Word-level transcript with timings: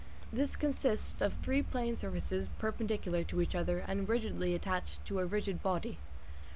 This 0.33 0.55
consists 0.55 1.21
of 1.21 1.35
three 1.43 1.61
plane 1.61 1.95
surfaces 1.95 2.47
perpendicular 2.57 3.23
to 3.25 3.39
each 3.39 3.53
other 3.53 3.77
and 3.87 4.09
rigidly 4.09 4.55
attached 4.55 5.05
to 5.05 5.19
a 5.19 5.27
rigid 5.27 5.61
body. 5.61 5.99